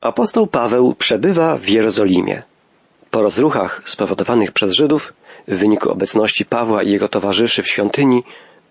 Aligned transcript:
Apostoł 0.00 0.46
Paweł 0.46 0.94
przebywa 0.94 1.58
w 1.58 1.68
Jerozolimie. 1.68 2.42
Po 3.10 3.22
rozruchach 3.22 3.82
spowodowanych 3.84 4.52
przez 4.52 4.74
Żydów 4.74 5.12
w 5.48 5.56
wyniku 5.56 5.90
obecności 5.90 6.44
Pawła 6.44 6.82
i 6.82 6.90
jego 6.90 7.08
towarzyszy 7.08 7.62
w 7.62 7.68
świątyni, 7.68 8.24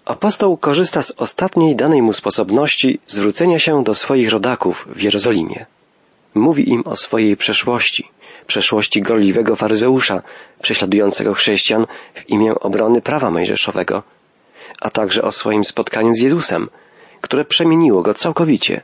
apostoł 0.05 0.57
korzysta 0.57 1.01
z 1.01 1.11
ostatniej 1.11 1.75
danej 1.75 2.01
mu 2.01 2.13
sposobności 2.13 2.99
zwrócenia 3.07 3.59
się 3.59 3.83
do 3.83 3.95
swoich 3.95 4.31
rodaków 4.31 4.87
w 4.95 5.01
Jerozolimie. 5.01 5.65
Mówi 6.35 6.69
im 6.69 6.83
o 6.85 6.95
swojej 6.95 7.37
przeszłości, 7.37 8.11
przeszłości 8.47 9.01
gorliwego 9.01 9.55
faryzeusza, 9.55 10.21
prześladującego 10.61 11.33
chrześcijan 11.33 11.85
w 12.13 12.29
imię 12.29 12.59
obrony 12.59 13.01
prawa 13.01 13.31
mojżeszowego, 13.31 14.03
a 14.81 14.89
także 14.89 15.21
o 15.21 15.31
swoim 15.31 15.65
spotkaniu 15.65 16.13
z 16.13 16.19
Jezusem, 16.19 16.69
które 17.21 17.45
przemieniło 17.45 18.01
go 18.01 18.13
całkowicie 18.13 18.81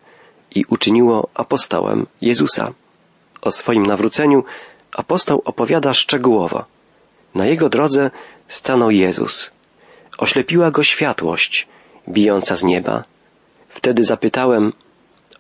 i 0.56 0.66
uczyniło 0.70 1.30
apostołem 1.34 2.06
Jezusa. 2.22 2.74
O 3.42 3.52
swoim 3.52 3.86
nawróceniu 3.86 4.44
apostoł 4.96 5.42
opowiada 5.46 5.94
szczegółowo. 5.94 6.66
Na 7.36 7.46
jego 7.46 7.70
drodze 7.70 8.12
stanął 8.48 8.92
Jezus. 8.92 9.52
Oślepiła 10.18 10.72
go 10.72 10.84
światłość 10.84 11.68
bijąca 12.10 12.56
z 12.56 12.64
nieba. 12.64 13.04
Wtedy 13.70 14.04
zapytałem, 14.04 14.74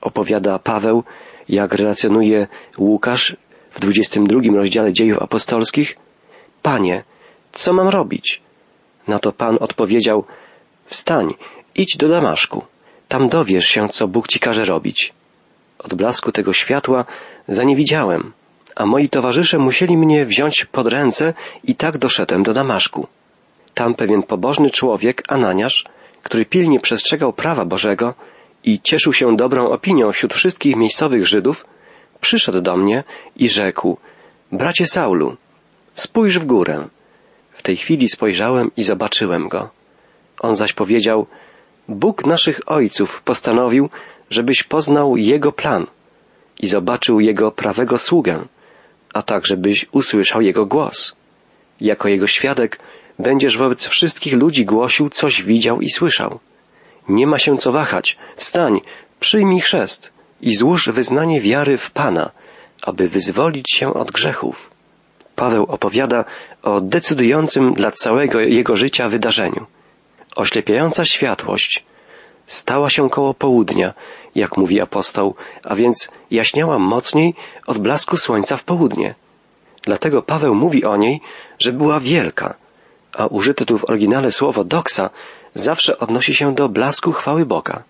opowiada 0.02 0.60
Paweł, 0.60 1.04
jak 1.50 1.74
relacjonuje 1.74 2.48
Łukasz 2.78 3.36
w 3.72 3.80
22 3.80 4.40
rozdziale 4.56 4.94
dziejów 4.94 5.22
apostolskich, 5.22 5.98
Panie, 6.62 7.04
co 7.52 7.74
mam 7.74 7.88
robić? 7.90 8.42
Na 9.08 9.20
to 9.20 9.32
Pan 9.32 9.58
odpowiedział, 9.60 10.26
wstań, 10.86 11.34
idź 11.76 11.98
do 11.98 12.10
Damaszku. 12.10 12.66
Tam 13.08 13.30
dowiesz 13.30 13.68
się, 13.68 13.90
co 13.90 14.08
Bóg 14.08 14.28
ci 14.28 14.40
każe 14.40 14.66
robić. 14.66 15.14
Od 15.80 15.94
blasku 15.94 16.32
tego 16.32 16.54
światła 16.54 17.06
za 17.48 17.64
nie 17.64 17.76
widziałem, 17.76 18.34
a 18.76 18.86
moi 18.86 19.10
towarzysze 19.10 19.58
musieli 19.58 19.98
mnie 19.98 20.26
wziąć 20.26 20.66
pod 20.66 20.88
ręce 20.88 21.34
i 21.64 21.76
tak 21.76 21.98
doszedłem 21.98 22.44
do 22.44 22.54
Damaszku. 22.54 23.08
Tam 23.74 23.96
pewien 23.96 24.24
pobożny 24.24 24.70
człowiek, 24.70 25.24
Ananiasz, 25.28 25.86
który 26.24 26.46
pilnie 26.46 26.80
przestrzegał 26.80 27.34
prawa 27.34 27.66
Bożego 27.66 28.14
i 28.64 28.80
cieszył 28.80 29.14
się 29.14 29.36
dobrą 29.36 29.70
opinią 29.70 30.12
wśród 30.12 30.34
wszystkich 30.34 30.76
miejscowych 30.76 31.28
Żydów, 31.28 31.66
przyszedł 32.22 32.62
do 32.62 32.78
mnie 32.78 33.04
i 33.36 33.50
rzekł, 33.50 33.98
bracie 34.52 34.88
Saulu, 34.88 35.38
spójrz 35.94 36.40
w 36.40 36.46
górę. 36.46 36.88
W 37.52 37.62
tej 37.62 37.78
chwili 37.78 38.10
spojrzałem 38.10 38.72
i 38.78 38.84
zobaczyłem 38.84 39.48
go. 39.48 39.70
On 40.40 40.56
zaś 40.56 40.74
powiedział, 40.74 41.28
Bóg 41.88 42.26
naszych 42.26 42.60
ojców 42.66 43.22
postanowił, 43.22 43.90
żebyś 44.30 44.64
poznał 44.64 45.18
Jego 45.18 45.52
plan 45.52 45.88
i 46.60 46.68
zobaczył 46.68 47.20
Jego 47.20 47.52
prawego 47.52 47.98
sługę, 47.98 48.46
a 49.14 49.22
tak, 49.22 49.46
żebyś 49.46 49.86
usłyszał 49.92 50.42
Jego 50.42 50.66
głos. 50.66 51.16
Jako 51.82 52.08
Jego 52.08 52.28
świadek 52.28 52.80
będziesz 53.20 53.58
wobec 53.58 53.86
wszystkich 53.86 54.34
ludzi 54.34 54.66
głosił, 54.66 55.10
coś 55.10 55.44
widział 55.44 55.82
i 55.82 55.90
słyszał. 55.90 56.40
Nie 57.10 57.28
ma 57.28 57.38
się 57.38 57.58
co 57.58 57.72
wahać. 57.72 58.18
Wstań, 58.36 58.82
przyjmij 59.20 59.60
chrzest 59.60 60.14
i 60.42 60.56
złóż 60.56 60.90
wyznanie 60.90 61.42
wiary 61.42 61.78
w 61.78 61.92
Pana, 61.92 62.32
aby 62.82 63.10
wyzwolić 63.10 63.72
się 63.72 63.94
od 63.94 64.12
grzechów. 64.12 64.72
Paweł 65.36 65.64
opowiada 65.64 66.26
o 66.64 66.82
decydującym 66.82 67.74
dla 67.74 67.92
całego 67.92 68.40
jego 68.40 68.76
życia 68.76 69.10
wydarzeniu. 69.10 69.66
Oślepiająca 70.36 71.06
światłość 71.06 71.86
stała 72.46 72.90
się 72.90 73.10
koło 73.10 73.34
południa, 73.34 73.94
jak 74.36 74.58
mówi 74.58 74.82
apostoł, 74.82 75.36
a 75.64 75.76
więc 75.76 76.12
jaśniała 76.32 76.80
mocniej 76.80 77.34
od 77.68 77.78
blasku 77.78 78.18
słońca 78.18 78.58
w 78.58 78.64
południe. 78.64 79.16
Dlatego 79.84 80.22
Paweł 80.22 80.56
mówi 80.56 80.86
o 80.86 80.96
niej, 80.98 81.22
że 81.60 81.72
była 81.72 82.00
wielka, 82.00 82.54
a 83.14 83.28
użyte 83.28 83.66
tu 83.66 83.78
w 83.78 83.90
oryginale 83.90 84.32
słowo 84.32 84.64
doksa 84.64 85.10
zawsze 85.54 86.00
odnosi 86.00 86.36
się 86.36 86.56
do 86.56 86.70
blasku 86.70 87.12
chwały 87.12 87.46
Boga. 87.46 87.84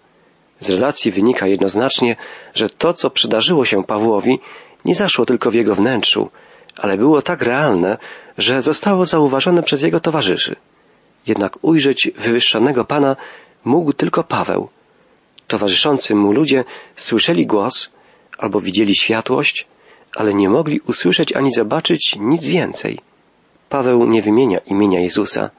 Z 0.59 0.69
relacji 0.69 1.11
wynika 1.11 1.47
jednoznacznie, 1.47 2.16
że 2.53 2.69
to, 2.69 2.94
co 2.94 3.09
przydarzyło 3.09 3.66
się 3.66 3.84
Pawłowi, 3.84 4.39
nie 4.85 4.95
zaszło 4.95 5.25
tylko 5.25 5.51
w 5.51 5.53
jego 5.53 5.75
wnętrzu, 5.75 6.29
ale 6.78 6.97
było 6.97 7.22
tak 7.22 7.41
realne, 7.41 7.97
że 8.38 8.61
zostało 8.61 9.05
zauważone 9.05 9.63
przez 9.63 9.81
jego 9.81 10.00
towarzyszy. 10.00 10.55
Jednak 11.27 11.57
ujrzeć 11.61 12.11
wywyższonego 12.17 12.85
Pana 12.85 13.15
mógł 13.65 13.93
tylko 13.93 14.23
Paweł. 14.23 14.69
Towarzyszący 15.47 16.15
mu 16.15 16.31
ludzie 16.31 16.63
słyszeli 16.95 17.47
głos 17.47 17.89
albo 18.37 18.61
widzieli 18.61 18.95
światłość, 18.95 19.67
ale 20.15 20.33
nie 20.33 20.49
mogli 20.49 20.79
usłyszeć 20.87 21.33
ani 21.33 21.51
zobaczyć 21.53 22.15
nic 22.19 22.43
więcej. 22.43 22.99
Paweł 23.69 24.05
nie 24.05 24.21
wymienia 24.21 24.59
imienia 24.59 24.99
Jezusa. 24.99 25.49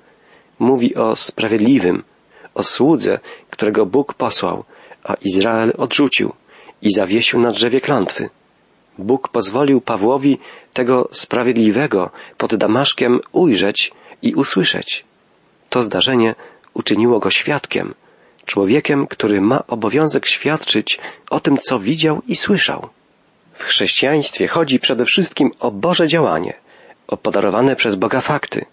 Mówi 0.59 0.95
o 0.95 1.17
sprawiedliwym, 1.17 2.05
o 2.55 2.63
słudze, 2.63 3.19
którego 3.51 3.87
Bóg 3.87 4.15
posłał, 4.15 4.65
a 5.05 5.15
Izrael 5.15 5.73
odrzucił 5.79 6.33
i 6.83 6.93
zawiesił 6.93 7.41
na 7.41 7.51
drzewie 7.51 7.81
klątwy. 7.81 8.31
Bóg 8.99 9.29
pozwolił 9.29 9.81
Pawłowi 9.81 10.39
tego 10.73 11.09
sprawiedliwego 11.13 12.11
pod 12.39 12.55
Damaszkiem 12.55 13.21
ujrzeć 13.33 13.93
i 14.23 14.35
usłyszeć. 14.35 15.06
To 15.77 15.83
zdarzenie 15.83 16.35
uczyniło 16.75 17.19
go 17.19 17.31
świadkiem, 17.31 17.95
człowiekiem, 18.47 19.07
który 19.07 19.41
ma 19.41 19.67
obowiązek 19.67 20.27
świadczyć 20.27 20.99
o 21.31 21.41
tym, 21.41 21.59
co 21.59 21.79
widział 21.79 22.23
i 22.27 22.37
słyszał. 22.37 22.89
W 23.53 23.65
chrześcijaństwie 23.65 24.49
chodzi 24.49 24.79
przede 24.79 25.05
wszystkim 25.05 25.51
o 25.61 25.71
Boże 25.71 26.09
działanie, 26.09 26.55
o 27.07 27.17
podarowane 27.17 27.77
przez 27.77 27.95
Boga 27.95 28.21
fakty. 28.21 28.65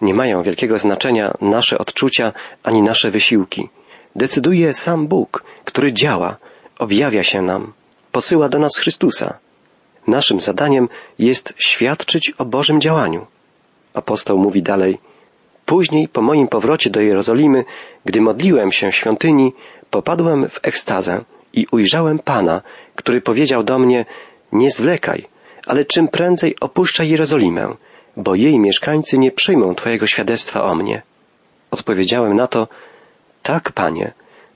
Nie 0.00 0.14
mają 0.14 0.42
wielkiego 0.42 0.78
znaczenia 0.78 1.34
nasze 1.40 1.78
odczucia 1.78 2.32
ani 2.62 2.82
nasze 2.82 3.10
wysiłki. 3.10 3.68
Decyduje 4.16 4.72
sam 4.72 5.06
Bóg, 5.06 5.44
który 5.64 5.92
działa, 5.92 6.36
objawia 6.78 7.22
się 7.22 7.42
nam, 7.42 7.72
posyła 8.12 8.48
do 8.48 8.58
nas 8.58 8.76
Chrystusa. 8.76 9.38
Naszym 10.06 10.40
zadaniem 10.40 10.88
jest 11.18 11.54
świadczyć 11.56 12.32
o 12.38 12.44
Bożym 12.44 12.80
działaniu. 12.80 13.26
Apostoł 13.94 14.38
mówi 14.38 14.62
dalej, 14.62 14.98
Później, 15.66 16.08
po 16.08 16.22
moim 16.22 16.48
powrocie 16.48 16.90
do 16.90 17.00
Jerozolimy, 17.00 17.64
gdy 18.04 18.20
modliłem 18.20 18.72
się 18.72 18.90
w 18.90 18.96
świątyni, 18.96 19.52
popadłem 19.90 20.48
w 20.48 20.60
ekstazę 20.62 21.24
i 21.52 21.66
ujrzałem 21.72 22.18
Pana, 22.18 22.62
który 22.94 23.20
powiedział 23.20 23.62
do 23.62 23.78
mnie, 23.78 24.04
nie 24.52 24.70
zwlekaj, 24.70 25.26
ale 25.66 25.84
czym 25.84 26.08
prędzej 26.08 26.56
opuszczaj 26.60 27.08
Jerozolimę, 27.08 27.74
bo 28.16 28.34
jej 28.34 28.58
mieszkańcy 28.58 29.18
nie 29.18 29.30
przyjmą 29.30 29.74
Twojego 29.74 30.06
świadectwa 30.06 30.62
o 30.64 30.74
mnie. 30.74 31.02
Odpowiedziałem 31.70 32.36
na 32.36 32.46
to, 32.46 32.68
tak, 33.42 33.72
Panie, 33.72 34.12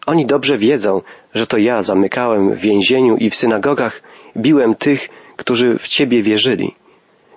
oni 0.06 0.27
dobrze 0.27 0.59
wiedzą, 0.59 1.03
że 1.34 1.47
to 1.47 1.59
ja 1.59 1.83
zamykałem 1.83 2.55
w 2.55 2.59
więzieniu 2.59 3.17
i 3.17 3.31
w 3.31 3.37
synagogach, 3.37 4.03
biłem 4.37 4.75
tych, 4.75 5.09
którzy 5.37 5.78
w 5.78 5.88
Ciebie 5.88 6.23
wierzyli. 6.23 6.75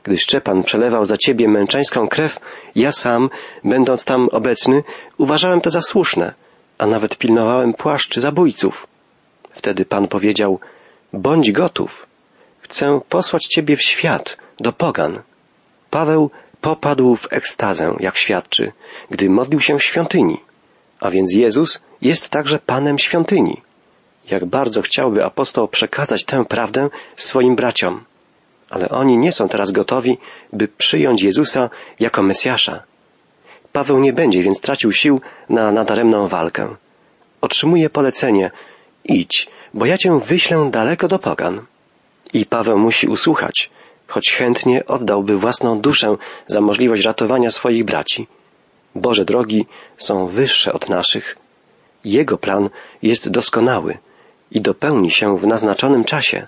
Gdy 0.03 0.17
Szczepan 0.17 0.63
przelewał 0.63 1.05
za 1.05 1.17
ciebie 1.17 1.47
męczeńską 1.47 2.07
krew, 2.07 2.39
ja 2.75 2.91
sam, 2.91 3.29
będąc 3.63 4.05
tam 4.05 4.29
obecny, 4.31 4.83
uważałem 5.17 5.61
to 5.61 5.69
za 5.69 5.81
słuszne, 5.81 6.33
a 6.77 6.87
nawet 6.87 7.17
pilnowałem 7.17 7.73
płaszczy 7.73 8.21
zabójców. 8.21 8.87
Wtedy 9.51 9.85
Pan 9.85 10.07
powiedział, 10.07 10.59
bądź 11.13 11.51
gotów. 11.51 12.07
Chcę 12.61 13.01
posłać 13.09 13.45
ciebie 13.45 13.75
w 13.75 13.81
świat, 13.81 14.37
do 14.59 14.73
pogan. 14.73 15.21
Paweł 15.89 16.31
popadł 16.61 17.15
w 17.15 17.33
ekstazę, 17.33 17.95
jak 17.99 18.17
świadczy, 18.17 18.71
gdy 19.09 19.29
modlił 19.29 19.59
się 19.59 19.77
w 19.77 19.83
świątyni. 19.83 20.41
A 20.99 21.09
więc 21.09 21.33
Jezus 21.33 21.83
jest 22.01 22.29
także 22.29 22.59
Panem 22.59 22.99
świątyni. 22.99 23.61
Jak 24.31 24.45
bardzo 24.45 24.81
chciałby 24.81 25.25
apostoł 25.25 25.67
przekazać 25.67 26.23
tę 26.25 26.45
prawdę 26.45 26.89
swoim 27.15 27.55
braciom 27.55 28.03
ale 28.69 28.89
oni 28.89 29.17
nie 29.17 29.31
są 29.31 29.49
teraz 29.49 29.71
gotowi, 29.71 30.17
by 30.53 30.67
przyjąć 30.67 31.21
Jezusa 31.21 31.69
jako 31.99 32.23
Mesjasza. 32.23 32.83
Paweł 33.73 33.99
nie 33.99 34.13
będzie 34.13 34.43
więc 34.43 34.61
tracił 34.61 34.91
sił 34.91 35.21
na 35.49 35.71
nadaremną 35.71 36.27
walkę. 36.27 36.75
Otrzymuje 37.41 37.89
polecenie 37.89 38.51
idź, 39.03 39.47
bo 39.73 39.85
ja 39.85 39.97
cię 39.97 40.19
wyślę 40.19 40.69
daleko 40.71 41.07
do 41.07 41.19
pogan. 41.19 41.61
I 42.33 42.45
Paweł 42.45 42.77
musi 42.77 43.07
usłuchać, 43.07 43.69
choć 44.07 44.31
chętnie 44.31 44.85
oddałby 44.85 45.37
własną 45.37 45.79
duszę 45.79 46.15
za 46.47 46.61
możliwość 46.61 47.05
ratowania 47.05 47.51
swoich 47.51 47.85
braci. 47.85 48.27
Boże 48.95 49.25
drogi 49.25 49.65
są 49.97 50.27
wyższe 50.27 50.73
od 50.73 50.89
naszych. 50.89 51.37
Jego 52.05 52.37
plan 52.37 52.69
jest 53.01 53.29
doskonały 53.29 53.97
i 54.51 54.61
dopełni 54.61 55.11
się 55.11 55.37
w 55.37 55.47
naznaczonym 55.47 56.03
czasie 56.03 56.47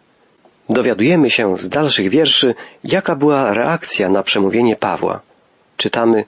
dowiadujemy 0.73 1.29
się 1.29 1.57
z 1.57 1.69
dalszych 1.69 2.09
wierszy, 2.09 2.55
jaka 2.83 3.15
była 3.15 3.53
reakcja 3.53 4.09
na 4.09 4.23
przemówienie 4.23 4.75
Pawła. 4.75 5.21
Czytamy, 5.77 6.25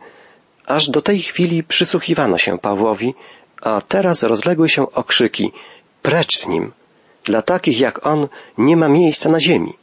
aż 0.65 0.89
do 0.89 1.01
tej 1.01 1.21
chwili 1.21 1.63
przysłuchiwano 1.63 2.37
się 2.37 2.57
Pawłowi, 2.57 3.13
a 3.61 3.81
teraz 3.81 4.23
rozległy 4.23 4.69
się 4.69 4.91
okrzyki, 4.91 5.51
precz 6.01 6.39
z 6.39 6.47
nim. 6.47 6.71
Dla 7.25 7.41
takich 7.41 7.79
jak 7.79 8.05
on 8.05 8.27
nie 8.57 8.77
ma 8.77 8.87
miejsca 8.87 9.29
na 9.29 9.39
ziemi. 9.39 9.73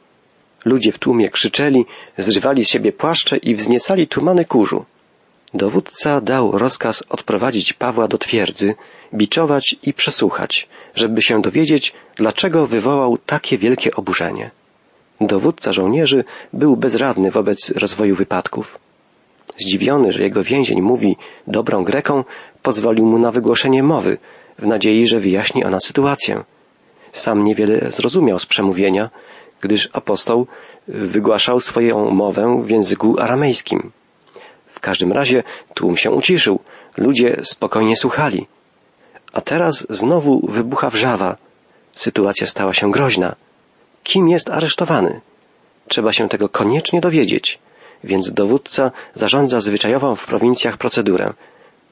Ludzie 0.64 0.92
w 0.92 0.98
tłumie 0.98 1.28
krzyczeli, 1.28 1.86
zrywali 2.18 2.64
z 2.64 2.68
siebie 2.68 2.92
płaszcze 2.92 3.36
i 3.36 3.54
wzniecali 3.54 4.08
tumany 4.08 4.44
kurzu. 4.44 4.84
Dowódca 5.54 6.20
dał 6.20 6.58
rozkaz 6.58 7.02
odprowadzić 7.08 7.72
Pawła 7.72 8.08
do 8.08 8.18
twierdzy, 8.18 8.74
biczować 9.14 9.76
i 9.82 9.92
przesłuchać, 9.92 10.68
żeby 10.94 11.22
się 11.22 11.42
dowiedzieć, 11.42 11.92
dlaczego 12.16 12.66
wywołał 12.66 13.18
takie 13.18 13.58
wielkie 13.58 13.94
oburzenie. 13.94 14.50
Dowódca 15.20 15.72
żołnierzy 15.72 16.24
był 16.52 16.76
bezradny 16.76 17.30
wobec 17.30 17.70
rozwoju 17.70 18.16
wypadków. 18.16 18.78
Zdziwiony, 19.58 20.12
że 20.12 20.22
jego 20.22 20.42
więzień 20.42 20.80
mówi 20.80 21.16
dobrą 21.46 21.84
Greką, 21.84 22.24
pozwolił 22.62 23.06
mu 23.06 23.18
na 23.18 23.30
wygłoszenie 23.30 23.82
mowy, 23.82 24.18
w 24.58 24.66
nadziei, 24.66 25.06
że 25.06 25.20
wyjaśni 25.20 25.64
ona 25.64 25.80
sytuację. 25.80 26.44
Sam 27.12 27.44
niewiele 27.44 27.92
zrozumiał 27.92 28.38
z 28.38 28.46
przemówienia, 28.46 29.10
gdyż 29.60 29.88
apostoł 29.92 30.46
wygłaszał 30.88 31.60
swoją 31.60 32.10
mowę 32.10 32.62
w 32.64 32.70
języku 32.70 33.20
aramejskim. 33.20 33.92
W 34.66 34.80
każdym 34.80 35.12
razie 35.12 35.42
tłum 35.74 35.96
się 35.96 36.10
uciszył, 36.10 36.58
ludzie 36.96 37.40
spokojnie 37.42 37.96
słuchali. 37.96 38.46
A 39.32 39.40
teraz 39.40 39.86
znowu 39.90 40.46
wybucha 40.46 40.90
wrzawa. 40.90 41.36
Sytuacja 41.92 42.46
stała 42.46 42.72
się 42.72 42.90
groźna. 42.90 43.36
Kim 44.02 44.28
jest 44.28 44.50
aresztowany? 44.50 45.20
Trzeba 45.88 46.12
się 46.12 46.28
tego 46.28 46.48
koniecznie 46.48 47.00
dowiedzieć, 47.00 47.58
więc 48.04 48.32
dowódca 48.32 48.90
zarządza 49.14 49.60
zwyczajową 49.60 50.16
w 50.16 50.26
prowincjach 50.26 50.76
procedurę. 50.76 51.32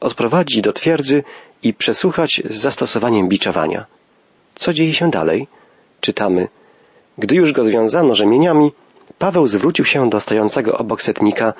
Odprowadzić 0.00 0.60
do 0.60 0.72
twierdzy 0.72 1.24
i 1.62 1.74
przesłuchać 1.74 2.42
z 2.44 2.56
zastosowaniem 2.56 3.28
biczowania. 3.28 3.86
Co 4.54 4.72
dzieje 4.72 4.94
się 4.94 5.10
dalej? 5.10 5.48
Czytamy. 6.00 6.48
Gdy 7.18 7.34
już 7.34 7.52
go 7.52 7.64
związano 7.64 8.14
rzemieniami, 8.14 8.72
Paweł 9.18 9.46
zwrócił 9.46 9.84
się 9.84 10.10
do 10.10 10.20
stojącego 10.20 10.78
obok 10.78 11.02
setnika, 11.02 11.52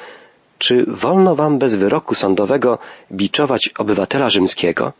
czy 0.58 0.84
wolno 0.88 1.36
wam 1.36 1.58
bez 1.58 1.74
wyroku 1.74 2.14
sądowego 2.14 2.78
biczować 3.12 3.70
obywatela 3.78 4.28
rzymskiego? 4.28 4.92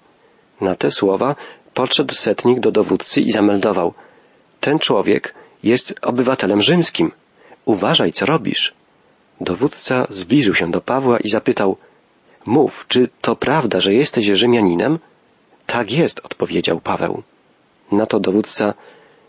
Na 0.61 0.75
te 0.75 0.91
słowa 0.91 1.37
podszedł 1.75 2.15
setnik 2.15 2.61
do 2.61 2.71
dowódcy 2.73 3.21
i 3.21 3.31
zameldował. 3.31 3.95
Ten 4.61 4.79
człowiek 4.79 5.35
jest 5.63 5.95
obywatelem 6.03 6.63
rzymskim. 6.63 7.13
Uważaj, 7.65 8.13
co 8.13 8.27
robisz. 8.27 8.75
Dowódca 9.41 10.07
zbliżył 10.11 10.55
się 10.55 10.71
do 10.71 10.81
Pawła 10.81 11.19
i 11.19 11.29
zapytał, 11.29 11.77
Mów, 12.47 12.85
czy 12.89 13.09
to 13.21 13.37
prawda, 13.37 13.81
że 13.81 13.95
jesteś 13.95 14.27
Rzymianinem? 14.27 14.99
Tak 15.67 15.93
jest, 15.93 16.21
odpowiedział 16.25 16.81
Paweł. 16.81 17.23
Na 17.93 18.07
to 18.07 18.21
dowódca, 18.21 18.75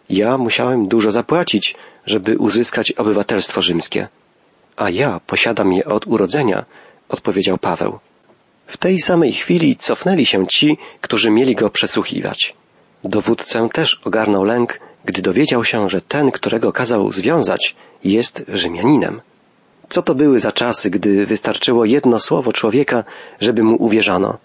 ja 0.10 0.38
musiałem 0.38 0.88
dużo 0.88 1.12
zapłacić, 1.12 1.76
żeby 2.06 2.38
uzyskać 2.38 2.92
obywatelstwo 2.92 3.62
rzymskie. 3.62 4.08
A 4.76 4.90
ja 4.90 5.20
posiadam 5.28 5.74
je 5.74 5.86
od 5.86 6.08
urodzenia, 6.08 6.66
odpowiedział 7.10 7.58
Paweł. 7.58 8.00
W 8.70 8.78
tej 8.78 9.00
samej 9.00 9.34
chwili 9.34 9.76
cofnęli 9.76 10.26
się 10.26 10.48
ci, 10.48 10.78
którzy 11.02 11.32
mieli 11.32 11.56
go 11.56 11.70
przesłuchiwać. 11.70 12.56
Dowódcę 13.04 13.70
też 13.74 14.02
ogarnął 14.06 14.44
lęk, 14.44 14.80
gdy 15.06 15.22
dowiedział 15.22 15.64
się, 15.64 15.90
że 15.90 16.02
ten, 16.02 16.32
którego 16.32 16.72
kazał 16.72 17.12
związać, 17.12 17.76
jest 18.04 18.46
Rzymianinem. 18.48 19.22
Co 19.90 20.02
to 20.02 20.16
były 20.16 20.40
za 20.40 20.52
czasy, 20.52 20.90
gdy 20.90 21.26
wystarczyło 21.26 21.86
jedno 21.86 22.20
słowo 22.20 22.54
człowieka, 22.54 23.04
żeby 23.40 23.64
mu 23.64 23.76
uwierzano, 23.84 24.38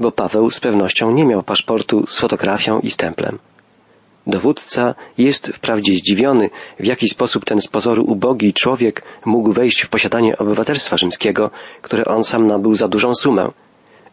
bo 0.00 0.12
Paweł 0.12 0.50
z 0.50 0.60
pewnością 0.60 1.10
nie 1.10 1.24
miał 1.24 1.42
paszportu 1.42 2.06
z 2.06 2.18
fotografią 2.18 2.80
i 2.80 2.90
stemplem. 2.90 3.38
Dowódca 4.26 4.94
jest 5.18 5.48
wprawdzie 5.48 5.94
zdziwiony, 5.94 6.50
w 6.80 6.86
jaki 6.86 7.08
sposób 7.08 7.44
ten 7.44 7.60
z 7.60 7.68
pozoru 7.68 8.04
ubogi 8.04 8.52
człowiek 8.52 9.02
mógł 9.24 9.52
wejść 9.52 9.82
w 9.82 9.88
posiadanie 9.88 10.38
obywatelstwa 10.38 10.96
rzymskiego, 10.96 11.50
które 11.82 12.04
on 12.04 12.24
sam 12.24 12.46
nabył 12.46 12.74
za 12.74 12.88
dużą 12.88 13.14
sumę. 13.14 13.50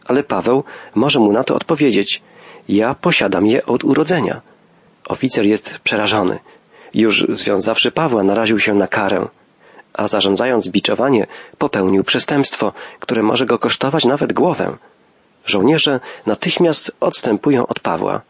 Ale 0.08 0.22
Paweł 0.22 0.64
może 0.94 1.20
mu 1.20 1.32
na 1.32 1.44
to 1.44 1.54
odpowiedzieć. 1.54 2.22
Ja 2.68 2.94
posiadam 2.94 3.46
je 3.46 3.66
od 3.66 3.84
urodzenia. 3.84 4.40
Oficer 5.08 5.46
jest 5.46 5.78
przerażony. 5.78 6.38
Już 6.94 7.26
związawszy 7.28 7.90
Pawła 7.90 8.22
naraził 8.22 8.58
się 8.58 8.74
na 8.74 8.88
karę, 8.88 9.28
a 9.94 10.08
zarządzając 10.08 10.68
biczowanie 10.68 11.26
popełnił 11.58 12.04
przestępstwo, 12.04 12.72
które 13.00 13.22
może 13.22 13.46
go 13.46 13.58
kosztować 13.58 14.04
nawet 14.04 14.32
głowę. 14.32 14.76
Żołnierze 15.44 16.00
natychmiast 16.26 16.96
odstępują 17.00 17.66
od 17.66 17.80
Pawła. 17.80 18.20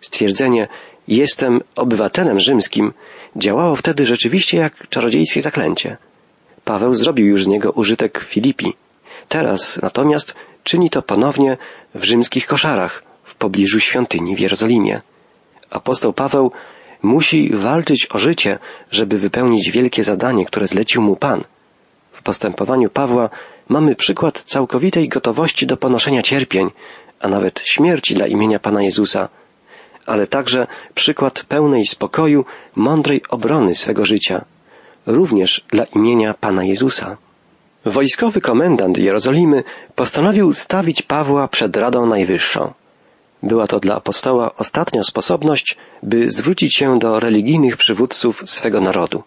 Stwierdzenie 0.00 0.68
jestem 1.08 1.60
obywatelem 1.76 2.38
rzymskim 2.38 2.92
działało 3.36 3.76
wtedy 3.76 4.06
rzeczywiście 4.06 4.58
jak 4.58 4.88
czarodziejskie 4.88 5.42
zaklęcie. 5.42 5.96
Paweł 6.64 6.94
zrobił 6.94 7.26
już 7.26 7.44
z 7.44 7.46
niego 7.46 7.72
użytek 7.72 8.18
Filipi. 8.18 8.74
Teraz 9.28 9.82
natomiast 9.82 10.34
czyni 10.64 10.90
to 10.90 11.02
ponownie 11.02 11.56
w 11.94 12.04
rzymskich 12.04 12.46
koszarach 12.46 13.02
w 13.22 13.34
pobliżu 13.34 13.80
świątyni 13.80 14.36
w 14.36 14.40
Jerozolimie. 14.40 15.00
Apostoł 15.70 16.12
Paweł 16.12 16.52
musi 17.02 17.50
walczyć 17.54 18.06
o 18.10 18.18
życie, 18.18 18.58
żeby 18.90 19.18
wypełnić 19.18 19.70
wielkie 19.70 20.04
zadanie, 20.04 20.46
które 20.46 20.66
zlecił 20.66 21.02
mu 21.02 21.16
Pan. 21.16 21.44
W 22.12 22.22
postępowaniu 22.22 22.90
Pawła 22.90 23.30
mamy 23.68 23.96
przykład 23.96 24.42
całkowitej 24.42 25.08
gotowości 25.08 25.66
do 25.66 25.76
ponoszenia 25.76 26.22
cierpień, 26.22 26.70
a 27.20 27.28
nawet 27.28 27.62
śmierci 27.64 28.14
dla 28.14 28.26
imienia 28.26 28.58
Pana 28.58 28.82
Jezusa, 28.82 29.28
ale 30.06 30.26
także 30.26 30.66
przykład 30.94 31.44
pełnej 31.44 31.86
spokoju, 31.86 32.44
mądrej 32.76 33.22
obrony 33.28 33.74
swego 33.74 34.06
życia, 34.06 34.44
również 35.06 35.64
dla 35.68 35.84
imienia 35.84 36.34
Pana 36.34 36.64
Jezusa. 36.64 37.16
Wojskowy 37.84 38.40
komendant 38.40 38.98
Jerozolimy 38.98 39.62
postanowił 39.94 40.52
stawić 40.52 41.02
Pawła 41.02 41.48
przed 41.48 41.76
Radą 41.76 42.06
Najwyższą. 42.06 42.72
Była 43.42 43.66
to 43.66 43.78
dla 43.78 43.96
apostoła 43.96 44.54
ostatnia 44.56 45.02
sposobność, 45.02 45.76
by 46.02 46.30
zwrócić 46.30 46.76
się 46.76 46.98
do 46.98 47.20
religijnych 47.20 47.76
przywódców 47.76 48.42
swego 48.46 48.80
narodu. 48.80 49.22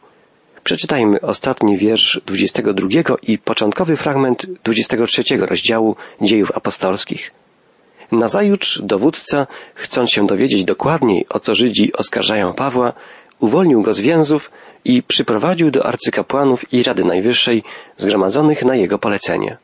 Przeczytajmy 0.64 1.22
ostatni 1.22 1.78
wiersz 1.78 2.22
22 2.26 2.88
i 3.22 3.38
początkowy 3.38 3.98
fragment 3.98 4.46
23 4.64 5.24
rozdziału 5.38 5.96
dziejów 6.22 6.52
apostolskich. 6.52 7.32
Nazajutrz 8.12 8.82
dowódca, 8.82 9.48
chcąc 9.76 10.12
się 10.12 10.26
dowiedzieć 10.26 10.64
dokładniej, 10.64 11.26
o 11.30 11.40
co 11.40 11.54
Żydzi 11.56 11.94
oskarżają 11.94 12.54
Pawła, 12.54 12.94
uwolnił 13.40 13.82
go 13.82 13.94
z 13.94 14.00
więzów 14.00 14.52
i 14.86 15.04
przyprowadził 15.04 15.72
do 15.72 15.86
arcykapłanów 15.86 16.74
i 16.74 16.84
Rady 16.84 17.04
Najwyższej 17.04 17.64
zgromadzonych 17.98 18.64
na 18.64 18.76
jego 18.76 18.98
polecenie. 18.98 19.58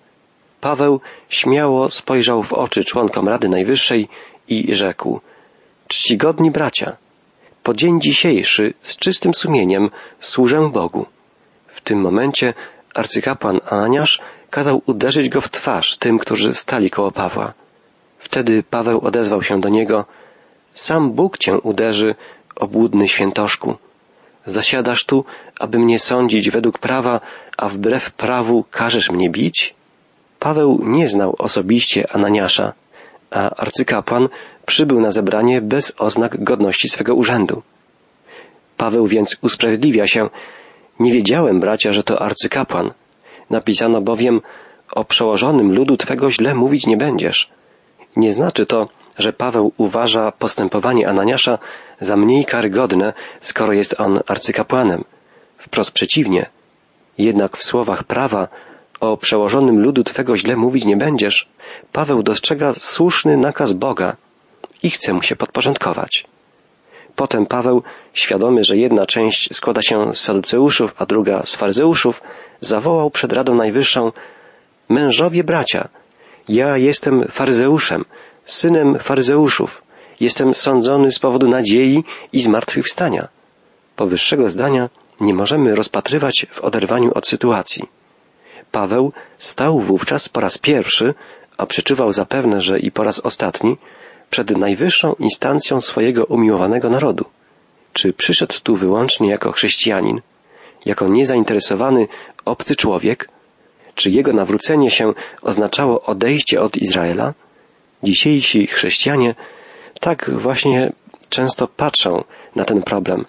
Paweł 0.62 1.01
śmiało 1.30 1.89
spojrzał 1.89 2.44
w 2.44 2.53
oczy 2.53 2.84
członkom 2.84 3.27
Rady 3.30 3.50
Najwyższej 3.50 4.08
i 4.48 4.75
rzekł 4.75 5.20
Czcigodni 5.88 6.51
bracia, 6.51 6.98
po 7.63 7.74
dzień 7.74 8.01
dzisiejszy 8.01 8.74
z 8.82 8.98
czystym 8.98 9.34
sumieniem 9.34 9.89
służę 10.20 10.70
Bogu. 10.74 11.06
W 11.68 11.82
tym 11.82 12.01
momencie 12.01 12.53
arcykapłan 12.94 13.60
Ananiasz 13.65 14.22
kazał 14.50 14.82
uderzyć 14.86 15.30
go 15.30 15.42
w 15.42 15.50
twarz 15.50 15.98
tym, 15.98 16.20
którzy 16.20 16.53
stali 16.53 16.89
koło 16.89 17.12
Pawła. 17.12 17.53
Wtedy 18.20 18.63
Paweł 18.63 19.00
odezwał 19.00 19.44
się 19.44 19.62
do 19.62 19.70
niego 19.70 20.06
Sam 20.74 21.12
Bóg 21.12 21.38
cię 21.38 21.60
uderzy, 21.60 22.15
obłudny 22.56 23.08
świętoszku. 23.08 23.75
Zasiadasz 24.48 25.06
tu, 25.06 25.25
aby 25.60 25.80
mnie 25.80 26.00
sądzić 26.00 26.50
według 26.50 26.80
prawa, 26.80 27.22
a 27.58 27.70
wbrew 27.70 28.12
prawu 28.12 28.66
każesz 28.72 29.10
mnie 29.10 29.30
bić? 29.30 29.75
Paweł 30.39 30.80
nie 30.84 31.08
znał 31.08 31.36
osobiście 31.39 32.12
Ananiasza, 32.12 32.74
a 33.32 33.50
arcykapłan 33.50 34.30
przybył 34.66 35.00
na 35.00 35.12
zebranie 35.12 35.62
bez 35.62 35.94
oznak 35.98 36.44
godności 36.44 36.89
swego 36.89 37.16
urzędu. 37.16 37.62
Paweł 38.77 39.08
więc 39.08 39.38
usprawiedliwia 39.42 40.08
się. 40.08 40.30
Nie 41.00 41.12
wiedziałem, 41.12 41.60
bracia, 41.60 41.92
że 41.92 42.04
to 42.04 42.22
arcykapłan. 42.22 42.92
Napisano 43.50 44.01
bowiem, 44.01 44.42
o 44.92 45.06
przełożonym 45.06 45.75
ludu 45.75 45.98
Twego 45.98 46.32
źle 46.32 46.56
mówić 46.56 46.88
nie 46.88 46.98
będziesz. 46.98 47.50
Nie 48.16 48.32
znaczy 48.32 48.66
to, 48.66 48.88
że 49.18 49.34
Paweł 49.34 49.72
uważa 49.78 50.32
postępowanie 50.32 51.10
Ananiasza 51.10 51.60
za 52.02 52.18
mniej 52.18 52.46
karygodne, 52.46 53.14
skoro 53.42 53.74
jest 53.74 54.00
on 54.00 54.20
arcykapłanem. 54.28 55.04
Wprost 55.58 55.92
przeciwnie. 55.92 56.50
Jednak 57.18 57.58
w 57.58 57.64
słowach 57.64 58.04
prawa 58.04 58.48
o 59.00 59.18
przełożonym 59.18 59.80
ludu 59.80 60.04
Twego 60.04 60.38
źle 60.38 60.56
mówić 60.56 60.86
nie 60.86 60.98
będziesz, 60.98 61.50
Paweł 61.92 62.24
dostrzega 62.24 62.74
słuszny 62.74 63.38
nakaz 63.38 63.74
Boga 63.74 64.16
i 64.84 64.90
chce 64.90 65.14
mu 65.14 65.22
się 65.22 65.36
podporządkować. 65.36 66.26
Potem 67.16 67.46
Paweł, 67.46 67.84
świadomy, 68.14 68.64
że 68.64 68.78
jedna 68.78 69.06
część 69.06 69.56
składa 69.56 69.82
się 69.82 70.14
z 70.14 70.20
saduceuszów, 70.20 70.94
a 70.98 71.06
druga 71.06 71.46
z 71.46 71.56
faryzeuszów, 71.56 72.22
zawołał 72.62 73.10
przed 73.10 73.34
Radą 73.34 73.56
Najwyższą 73.56 74.12
Mężowie 74.90 75.44
bracia, 75.44 75.90
ja 76.50 76.78
jestem 76.78 77.28
faryzeuszem, 77.28 78.06
synem 78.48 79.00
faryzeuszów 79.00 79.84
jestem 80.20 80.54
sądzony 80.54 81.12
z 81.12 81.20
powodu 81.20 81.48
nadziei 81.48 82.04
i 82.34 82.39
zmartwychwstania. 82.39 83.27
Powyższego 83.96 84.50
zdania 84.50 84.89
nie 85.22 85.34
możemy 85.34 85.75
rozpatrywać 85.75 86.46
w 86.51 86.62
oderwaniu 86.62 87.12
od 87.16 87.27
sytuacji. 87.27 87.84
Paweł 88.72 89.12
stał 89.38 89.80
wówczas 89.80 90.30
po 90.30 90.39
raz 90.42 90.58
pierwszy, 90.58 91.13
a 91.58 91.66
przeczuwał 91.66 92.12
zapewne, 92.13 92.62
że 92.62 92.80
i 92.80 92.92
po 92.92 93.04
raz 93.04 93.20
ostatni, 93.20 93.77
przed 94.30 94.58
najwyższą 94.58 95.13
instancją 95.13 95.82
swojego 95.82 96.25
umiłowanego 96.25 96.89
narodu. 96.89 97.25
Czy 97.94 98.13
przyszedł 98.13 98.56
tu 98.63 98.75
wyłącznie 98.75 99.30
jako 99.30 99.51
chrześcijanin, 99.51 100.22
jako 100.86 101.08
niezainteresowany 101.08 102.08
obcy 102.46 102.75
człowiek? 102.75 103.30
Czy 103.96 104.12
jego 104.12 104.34
nawrócenie 104.34 104.92
się 104.92 105.13
oznaczało 105.42 106.01
odejście 106.01 106.62
od 106.62 106.77
Izraela? 106.77 107.34
Dzisiejsi 108.04 108.68
chrześcijanie 108.68 109.36
tak 110.00 110.32
właśnie 110.39 110.94
często 111.30 111.68
patrzą 111.68 112.24
na 112.56 112.66
ten 112.66 112.84
problem. 112.84 113.25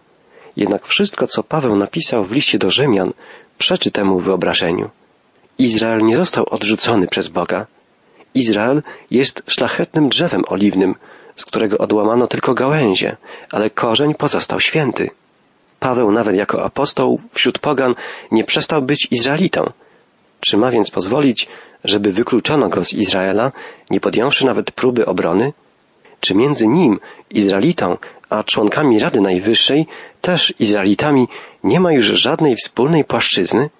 Jednak 0.57 0.87
wszystko, 0.87 1.27
co 1.27 1.43
Paweł 1.43 1.77
napisał 1.77 2.25
w 2.25 2.33
liście 2.33 2.59
do 2.59 2.71
Rzymian, 2.71 3.13
przeczy 3.59 3.91
temu 3.91 4.21
wyobrażeniu. 4.21 4.91
Izrael 5.59 6.03
nie 6.03 6.17
został 6.17 6.45
odrzucony 6.51 7.07
przez 7.07 7.29
Boga. 7.29 7.67
Izrael 8.35 8.83
jest 9.11 9.43
szlachetnym 9.47 10.09
drzewem 10.09 10.43
oliwnym, 10.49 10.95
z 11.37 11.45
którego 11.45 11.79
odłamano 11.79 12.27
tylko 12.27 12.55
gałęzie, 12.55 13.17
ale 13.51 13.71
korzeń 13.71 14.15
pozostał 14.15 14.61
święty. 14.61 15.11
Paweł 15.81 16.13
nawet 16.13 16.37
jako 16.37 16.65
apostoł 16.65 17.21
wśród 17.33 17.59
pogan 17.59 17.95
nie 18.31 18.45
przestał 18.45 18.83
być 18.83 19.09
Izraelitą. 19.11 19.73
Czy 20.41 20.57
ma 20.57 20.71
więc 20.71 20.91
pozwolić, 20.91 21.49
żeby 21.85 22.13
wykluczono 22.13 22.69
go 22.69 22.85
z 22.85 22.93
Izraela, 22.93 23.53
nie 23.91 24.01
podjąwszy 24.01 24.47
nawet 24.47 24.71
próby 24.71 25.07
obrony? 25.07 25.53
Czy 26.21 26.35
między 26.35 26.67
nim, 26.67 27.01
Izraelitą, 27.31 27.97
a 28.31 28.45
członkami 28.45 28.99
Rady 28.99 29.21
Najwyższej, 29.21 29.87
też 30.21 30.55
Izraelitami, 30.59 31.29
nie 31.65 31.81
ma 31.81 31.93
już 31.93 32.05
żadnej 32.05 32.57
wspólnej 32.57 33.05
płaszczyzny? 33.05 33.71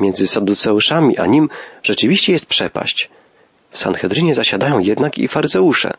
Między 0.00 0.26
Saduceuszami 0.26 1.18
a 1.18 1.26
nim 1.26 1.48
rzeczywiście 1.82 2.32
jest 2.32 2.46
przepaść. 2.46 3.10
W 3.70 3.78
Sanhedrynie 3.78 4.34
zasiadają 4.34 4.78
jednak 4.78 5.18
i 5.18 5.28
faryzeusze. 5.28 5.94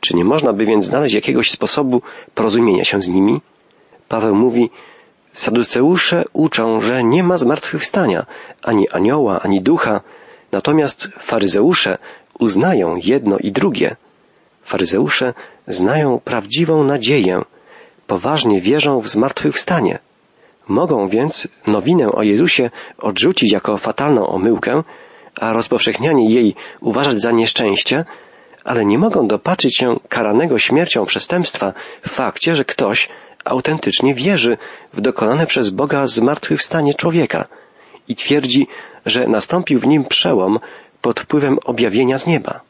Czy 0.00 0.16
nie 0.16 0.24
można 0.24 0.52
by 0.52 0.64
więc 0.64 0.84
znaleźć 0.84 1.14
jakiegoś 1.14 1.50
sposobu 1.50 2.02
porozumienia 2.34 2.84
się 2.84 3.02
z 3.02 3.08
nimi? 3.08 3.40
Paweł 4.08 4.34
mówi, 4.34 4.70
Saduceusze 5.34 6.24
uczą, 6.32 6.80
że 6.80 7.04
nie 7.04 7.22
ma 7.22 7.36
zmartwychwstania, 7.36 8.26
ani 8.62 8.88
anioła, 8.90 9.40
ani 9.42 9.62
ducha, 9.62 10.00
natomiast 10.52 11.08
faryzeusze 11.20 11.98
uznają 12.38 12.94
jedno 13.02 13.38
i 13.38 13.52
drugie. 13.52 13.96
Faryzeusze 14.62 15.34
znają 15.68 16.20
prawdziwą 16.24 16.84
nadzieję, 16.84 17.42
poważnie 18.06 18.60
wierzą 18.60 19.00
w 19.00 19.08
zmartwychwstanie. 19.08 19.98
Mogą 20.68 21.08
więc 21.08 21.48
nowinę 21.66 22.12
o 22.12 22.22
Jezusie 22.22 22.70
odrzucić 22.98 23.52
jako 23.52 23.76
fatalną 23.76 24.26
omyłkę, 24.26 24.82
a 25.40 25.52
rozpowszechnianie 25.52 26.30
jej 26.30 26.54
uważać 26.80 27.20
za 27.20 27.30
nieszczęście, 27.30 28.04
ale 28.64 28.84
nie 28.84 28.98
mogą 28.98 29.26
dopatrzyć 29.26 29.76
się 29.76 29.96
karanego 30.08 30.58
śmiercią 30.58 31.04
przestępstwa 31.04 31.72
w 32.02 32.08
fakcie, 32.10 32.54
że 32.54 32.64
ktoś 32.64 33.08
autentycznie 33.44 34.14
wierzy 34.14 34.56
w 34.92 35.00
dokonane 35.00 35.46
przez 35.46 35.70
Boga 35.70 36.06
zmartwychwstanie 36.06 36.94
człowieka 36.94 37.46
i 38.08 38.14
twierdzi, 38.14 38.66
że 39.06 39.28
nastąpił 39.28 39.80
w 39.80 39.86
nim 39.86 40.04
przełom 40.04 40.58
pod 41.02 41.20
wpływem 41.20 41.58
objawienia 41.64 42.18
z 42.18 42.26
nieba. 42.26 42.60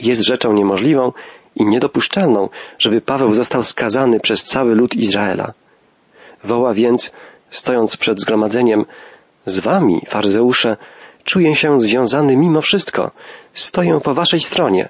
Jest 0.00 0.22
rzeczą 0.22 0.52
niemożliwą 0.52 1.12
i 1.56 1.64
niedopuszczalną, 1.64 2.48
żeby 2.78 3.00
Paweł 3.00 3.34
został 3.34 3.62
skazany 3.62 4.20
przez 4.20 4.44
cały 4.44 4.74
lud 4.74 4.94
Izraela. 4.94 5.52
Woła 6.44 6.74
więc, 6.74 7.12
stojąc 7.50 7.96
przed 7.96 8.20
zgromadzeniem, 8.20 8.84
z 9.46 9.58
wami, 9.58 10.02
faryzeusze, 10.08 10.76
czuję 11.24 11.54
się 11.54 11.80
związany 11.80 12.36
mimo 12.36 12.60
wszystko, 12.60 13.10
stoję 13.52 14.00
po 14.00 14.14
waszej 14.14 14.40
stronie. 14.40 14.88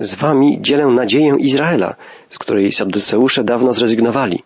Z 0.00 0.14
wami 0.14 0.58
dzielę 0.60 0.86
nadzieję 0.86 1.36
Izraela, 1.38 1.94
z 2.30 2.38
której 2.38 2.72
Sadduceusze 2.72 3.44
dawno 3.44 3.72
zrezygnowali. 3.72 4.42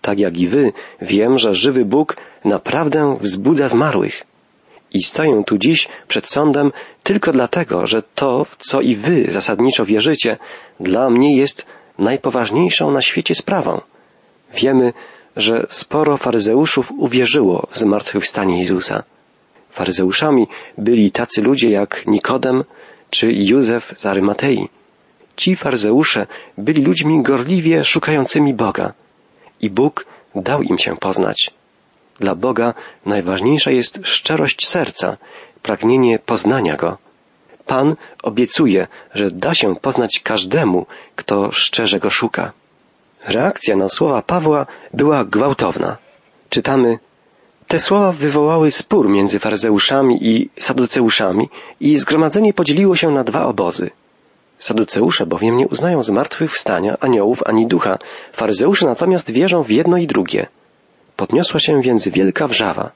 Tak 0.00 0.18
jak 0.18 0.38
i 0.38 0.48
wy, 0.48 0.72
wiem, 1.02 1.38
że 1.38 1.52
żywy 1.52 1.84
Bóg 1.84 2.16
naprawdę 2.44 3.16
wzbudza 3.20 3.68
zmarłych. 3.68 4.22
I 4.92 5.02
stoję 5.02 5.42
tu 5.46 5.58
dziś 5.58 5.88
przed 6.08 6.30
sądem 6.30 6.72
tylko 7.02 7.32
dlatego, 7.32 7.86
że 7.86 8.02
to, 8.14 8.44
w 8.44 8.56
co 8.56 8.80
i 8.80 8.96
wy 8.96 9.30
zasadniczo 9.30 9.84
wierzycie, 9.84 10.36
dla 10.80 11.10
mnie 11.10 11.36
jest 11.36 11.66
najpoważniejszą 11.98 12.90
na 12.90 13.02
świecie 13.02 13.34
sprawą. 13.34 13.80
Wiemy, 14.54 14.92
że 15.36 15.66
sporo 15.68 16.16
faryzeuszów 16.16 16.92
uwierzyło 16.98 17.66
w 17.70 17.78
zmartwychwstanie 17.78 18.60
Jezusa. 18.60 19.02
Faryzeuszami 19.68 20.46
byli 20.78 21.10
tacy 21.10 21.42
ludzie 21.42 21.70
jak 21.70 22.06
Nikodem 22.06 22.64
czy 23.10 23.32
Józef 23.32 23.94
z 23.96 24.06
Arymatei. 24.06 24.68
Ci 25.36 25.56
faryzeusze 25.56 26.26
byli 26.58 26.82
ludźmi 26.82 27.22
gorliwie 27.22 27.84
szukającymi 27.84 28.54
Boga 28.54 28.92
i 29.60 29.70
Bóg 29.70 30.06
dał 30.34 30.62
im 30.62 30.78
się 30.78 30.96
poznać. 30.96 31.50
Dla 32.20 32.34
Boga 32.34 32.74
najważniejsza 33.06 33.70
jest 33.70 34.00
szczerość 34.02 34.68
serca, 34.68 35.16
pragnienie 35.62 36.18
poznania 36.18 36.76
Go. 36.76 36.98
Pan 37.66 37.96
obiecuje, 38.22 38.86
że 39.14 39.30
da 39.30 39.54
się 39.54 39.76
poznać 39.76 40.20
każdemu, 40.20 40.86
kto 41.16 41.52
szczerze 41.52 42.00
Go 42.00 42.10
szuka. 42.10 42.52
Reakcja 43.28 43.76
na 43.76 43.88
słowa 43.88 44.22
Pawła 44.22 44.66
była 44.94 45.24
gwałtowna. 45.24 45.96
Czytamy, 46.48 46.98
te 47.66 47.78
słowa 47.78 48.12
wywołały 48.12 48.70
spór 48.70 49.08
między 49.08 49.38
faryzeuszami 49.38 50.18
i 50.26 50.50
saduceuszami 50.58 51.48
i 51.80 51.98
zgromadzenie 51.98 52.52
podzieliło 52.52 52.96
się 52.96 53.10
na 53.10 53.24
dwa 53.24 53.46
obozy. 53.46 53.90
Saduceusze 54.58 55.26
bowiem 55.26 55.56
nie 55.56 55.68
uznają 55.68 56.02
zmartwychwstania 56.02 56.96
aniołów 57.00 57.42
ani 57.46 57.66
ducha, 57.66 57.98
faryzeusze 58.32 58.86
natomiast 58.86 59.30
wierzą 59.30 59.62
w 59.62 59.70
jedno 59.70 59.96
i 59.96 60.06
drugie. 60.06 60.46
Podniosła 61.16 61.60
się 61.60 61.80
więc 61.80 62.08
wielka 62.08 62.48
wrzawa. 62.48 62.90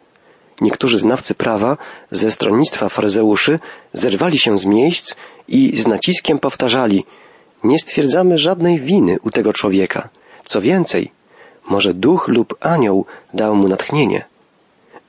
Niektórzy 0.61 0.99
znawcy 0.99 1.35
prawa 1.35 1.77
ze 2.11 2.31
stronnictwa 2.31 2.89
faryzeuszy 2.89 3.59
zerwali 3.93 4.39
się 4.39 4.59
z 4.59 4.67
miejsc 4.67 5.17
i 5.49 5.77
z 5.77 5.87
naciskiem 5.87 6.39
powtarzali 6.39 7.05
nie 7.65 7.79
stwierdzamy 7.79 8.39
żadnej 8.39 8.81
winy 8.81 9.17
u 9.23 9.31
tego 9.31 9.53
człowieka. 9.53 10.09
Co 10.45 10.61
więcej, 10.61 11.11
może 11.71 11.95
duch 11.95 12.29
lub 12.29 12.55
anioł 12.61 13.07
dał 13.35 13.57
mu 13.57 13.69
natchnienie. 13.69 14.25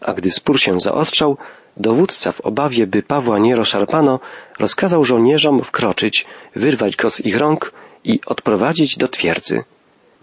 A 0.01 0.13
gdy 0.13 0.31
spór 0.31 0.59
się 0.59 0.79
zaostrzał, 0.79 1.37
dowódca 1.77 2.31
w 2.31 2.41
obawie, 2.41 2.87
by 2.87 3.03
Pawła 3.03 3.39
nie 3.39 3.55
rozszarpano, 3.55 4.19
rozkazał 4.59 5.03
żołnierzom 5.03 5.63
wkroczyć, 5.63 6.25
wyrwać 6.55 6.95
go 6.95 7.09
z 7.09 7.25
ich 7.25 7.37
rąk 7.37 7.73
i 8.03 8.19
odprowadzić 8.25 8.97
do 8.97 9.07
twierdzy. 9.07 9.63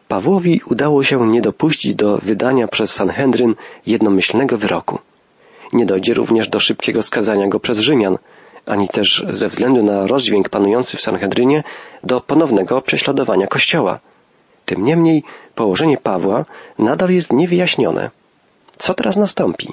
Pawłowi 0.08 0.60
udało 0.66 1.02
się 1.02 1.28
nie 1.28 1.40
dopuścić 1.40 1.94
do 1.94 2.18
wydania 2.18 2.68
przez 2.68 2.90
Sanhedryn 2.92 3.54
jednomyślnego 3.86 4.58
wyroku. 4.58 4.98
Nie 5.72 5.86
dojdzie 5.86 6.14
również 6.14 6.48
do 6.48 6.58
szybkiego 6.58 7.02
skazania 7.02 7.48
go 7.48 7.60
przez 7.60 7.78
Rzymian, 7.78 8.18
ani 8.66 8.88
też 8.88 9.24
ze 9.28 9.48
względu 9.48 9.82
na 9.82 10.06
rozdźwięk 10.06 10.48
panujący 10.48 10.96
w 10.96 11.00
Sanhedrynie 11.00 11.62
do 12.04 12.20
ponownego 12.20 12.82
prześladowania 12.82 13.46
Kościoła. 13.46 13.98
Tym 14.64 14.84
niemniej 14.84 15.22
położenie 15.54 15.96
Pawła 15.96 16.44
nadal 16.78 17.10
jest 17.10 17.32
niewyjaśnione. 17.32 18.10
Co 18.78 18.94
teraz 18.94 19.16
nastąpi? 19.16 19.72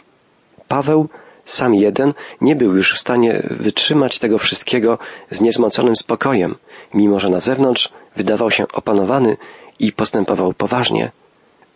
Paweł 0.68 1.10
sam 1.46 1.76
jeden 1.76 2.14
nie 2.42 2.56
był 2.56 2.76
już 2.76 2.94
w 2.94 3.00
stanie 3.00 3.48
wytrzymać 3.52 4.20
tego 4.20 4.38
wszystkiego 4.38 5.00
z 5.32 5.42
niezmoconym 5.42 5.96
spokojem, 5.96 6.56
mimo 6.94 7.20
że 7.20 7.30
na 7.30 7.40
zewnątrz 7.40 7.90
wydawał 8.16 8.52
się 8.52 8.68
opanowany 8.74 9.38
i 9.80 9.92
postępował 9.92 10.54
poważnie. 10.54 11.12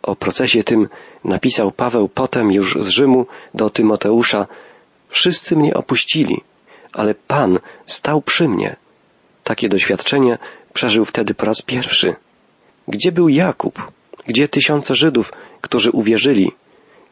O 0.02 0.16
procesie 0.16 0.64
tym 0.64 0.90
napisał 1.24 1.72
Paweł 1.72 2.10
potem 2.10 2.52
już 2.52 2.78
z 2.82 2.88
Rzymu 2.88 3.26
do 3.54 3.70
Tymoteusza 3.70 4.48
Wszyscy 5.10 5.56
mnie 5.56 5.74
opuścili, 5.74 6.42
ale 6.94 7.16
Pan 7.16 7.60
stał 7.86 8.22
przy 8.22 8.48
mnie. 8.48 8.76
Takie 9.44 9.70
doświadczenie 9.70 10.38
przeżył 10.74 11.06
wtedy 11.06 11.34
po 11.34 11.46
raz 11.46 11.62
pierwszy. 11.62 12.16
Gdzie 12.88 13.12
był 13.12 13.30
Jakub? 13.30 13.92
Gdzie 14.28 14.48
tysiące 14.48 14.96
Żydów, 14.96 15.32
którzy 15.62 15.92
uwierzyli? 15.92 16.52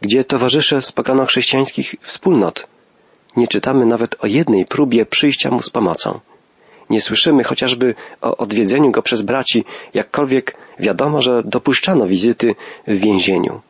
Gdzie 0.02 0.24
towarzysze 0.24 0.82
z 0.82 0.94
chrześcijańskich 1.28 1.96
wspólnot? 2.02 2.68
Nie 3.38 3.48
czytamy 3.48 3.86
nawet 3.86 4.16
o 4.24 4.28
jednej 4.28 4.66
próbie 4.66 5.06
przyjścia 5.06 5.52
mu 5.52 5.62
z 5.62 5.70
pomocą. 5.70 6.20
Nie 6.90 7.02
słyszymy 7.02 7.44
chociażby 7.44 7.96
o 8.22 8.38
odwiedzeniu 8.38 8.92
go 8.92 9.02
przez 9.02 9.22
braci, 9.22 9.66
jakkolwiek 9.94 10.58
wiadomo, 10.80 11.22
że 11.22 11.44
dopuszczano 11.44 12.08
wizyty 12.08 12.56
w 12.88 12.98
więzieniu. 12.98 13.62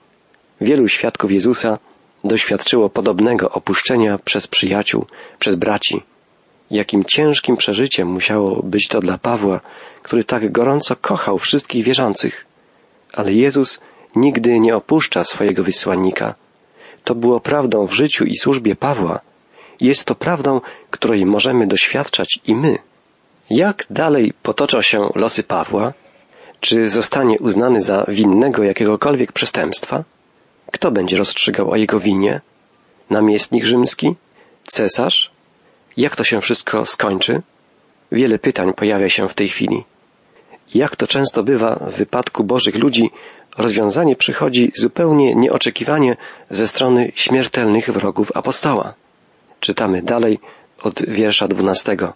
Wielu 0.62 0.88
świadków 0.88 1.32
Jezusa 1.32 1.78
doświadczyło 2.24 2.90
podobnego 2.90 3.50
opuszczenia 3.50 4.18
przez 4.18 4.48
przyjaciół, 4.48 5.06
przez 5.40 5.56
braci. 5.56 6.04
Jakim 6.72 7.04
ciężkim 7.06 7.58
przeżyciem 7.58 8.08
musiało 8.08 8.64
być 8.64 8.88
to 8.88 9.00
dla 9.00 9.18
Pawła, 9.18 9.60
który 10.04 10.24
tak 10.24 10.52
gorąco 10.52 10.96
kochał 10.96 11.38
wszystkich 11.38 11.86
wierzących. 11.86 12.46
Ale 13.14 13.34
Jezus 13.34 13.82
nigdy 14.16 14.60
nie 14.60 14.76
opuszcza 14.76 15.24
swojego 15.24 15.64
wysłannika. 15.64 16.36
To 17.04 17.16
było 17.16 17.40
prawdą 17.40 17.88
w 17.88 17.94
życiu 17.94 18.26
i 18.26 18.38
służbie 18.38 18.76
Pawła. 18.76 19.20
Jest 19.82 20.06
to 20.06 20.16
prawdą, 20.16 20.62
której 20.90 21.26
możemy 21.26 21.68
doświadczać 21.68 22.40
i 22.46 22.56
my. 22.56 22.78
Jak 23.50 23.86
dalej 23.90 24.34
potoczą 24.44 24.82
się 24.82 25.10
losy 25.16 25.44
Pawła? 25.44 25.94
Czy 26.60 26.90
zostanie 26.90 27.40
uznany 27.40 27.82
za 27.82 28.06
winnego 28.08 28.64
jakiegokolwiek 28.64 29.32
przestępstwa? 29.32 30.04
Kto 30.72 30.92
będzie 30.92 31.18
rozstrzygał 31.18 31.72
o 31.72 31.76
jego 31.76 32.00
winie? 32.00 32.42
Namiestnik 33.10 33.66
rzymski? 33.66 34.16
Cesarz? 34.64 35.32
Jak 35.98 36.16
to 36.16 36.24
się 36.24 36.42
wszystko 36.42 36.86
skończy? 36.86 37.42
Wiele 38.12 38.40
pytań 38.40 38.74
pojawia 38.74 39.10
się 39.10 39.30
w 39.30 39.34
tej 39.34 39.50
chwili. 39.50 39.84
Jak 40.76 40.96
to 40.96 41.08
często 41.08 41.44
bywa 41.44 41.76
w 41.76 41.94
wypadku 41.94 42.44
Bożych 42.44 42.76
ludzi, 42.76 43.12
rozwiązanie 43.58 44.16
przychodzi 44.16 44.72
zupełnie 44.76 45.36
nieoczekiwanie 45.36 46.18
ze 46.50 46.68
strony 46.68 47.12
śmiertelnych 47.16 47.90
wrogów 47.90 48.32
apostoła. 48.36 48.94
Czytamy 49.60 50.02
dalej 50.02 50.40
od 50.82 51.06
wiersza 51.06 51.48
dwunastego. 51.48 52.14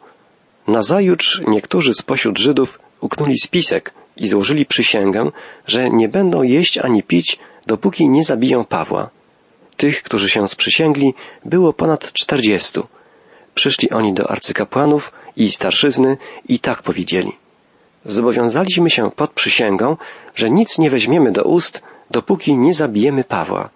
Nazajutrz 0.67 1.41
niektórzy 1.48 1.93
spośród 1.93 2.39
Żydów 2.39 2.79
uknuli 3.01 3.39
spisek 3.39 3.93
i 4.17 4.27
złożyli 4.27 4.65
przysięgę, 4.65 5.31
że 5.67 5.89
nie 5.89 6.10
będą 6.10 6.43
jeść 6.43 6.77
ani 6.77 7.03
pić, 7.03 7.39
dopóki 7.67 8.10
nie 8.10 8.24
zabiją 8.24 8.65
Pawła. 8.65 9.10
Tych, 9.77 10.03
którzy 10.03 10.29
się 10.29 10.48
sprzysięgli, 10.48 11.13
było 11.45 11.74
ponad 11.74 12.13
czterdziestu. 12.13 12.88
Przyszli 13.55 13.89
oni 13.89 14.13
do 14.13 14.31
arcykapłanów 14.31 15.12
i 15.36 15.51
starszyzny 15.51 16.17
i 16.50 16.60
tak 16.60 16.81
powiedzieli. 16.81 17.40
Zobowiązaliśmy 18.05 18.89
się 18.89 19.12
pod 19.12 19.31
przysięgą, 19.31 19.98
że 20.36 20.50
nic 20.50 20.77
nie 20.77 20.89
weźmiemy 20.89 21.31
do 21.31 21.43
ust, 21.43 21.84
dopóki 22.12 22.58
nie 22.58 22.74
zabijemy 22.74 23.24
Pawła. 23.24 23.70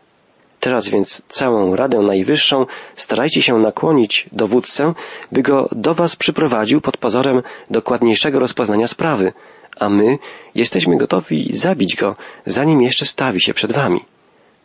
Teraz 0.60 0.88
więc 0.88 1.22
całą 1.29 1.75
Radę 1.75 2.00
Najwyższą 2.00 2.65
starajcie 2.96 3.41
się 3.41 3.53
nakłonić 3.53 4.29
dowódcę, 4.32 4.94
by 5.32 5.41
go 5.41 5.70
do 5.72 5.94
was 5.94 6.15
przyprowadził 6.15 6.82
pod 6.82 6.98
pozorem 6.98 7.41
dokładniejszego 7.70 8.39
rozpoznania 8.39 8.88
sprawy, 8.88 9.34
a 9.79 9.89
my 9.89 10.17
jesteśmy 10.55 10.98
gotowi 10.98 11.50
zabić 11.53 11.96
go, 11.96 12.15
zanim 12.46 12.82
jeszcze 12.82 13.05
stawi 13.05 13.41
się 13.41 13.53
przed 13.53 13.72
wami. 13.72 14.05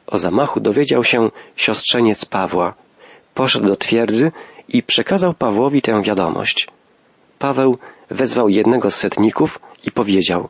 O 0.07 0.19
zamachu 0.19 0.61
dowiedział 0.61 1.05
się 1.05 1.31
siostrzeniec 1.57 2.25
Pawła. 2.25 2.75
Poszedł 3.35 3.67
do 3.67 3.77
twierdzy 3.77 4.33
i 4.69 4.83
przekazał 4.83 5.35
Pawłowi 5.35 5.83
tę 5.83 6.03
wiadomość. 6.03 6.69
Paweł 7.39 7.79
wezwał 8.11 8.49
jednego 8.49 8.91
z 8.91 8.95
setników 8.95 9.61
i 9.85 9.91
powiedział 9.91 10.49